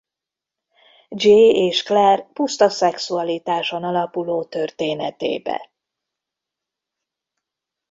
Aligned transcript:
Jay 1.09 1.65
és 1.67 1.83
Claire 1.83 2.29
puszta 2.33 2.69
szexualitáson 2.69 3.83
alapuló 3.83 4.43
történetébe. 4.45 5.69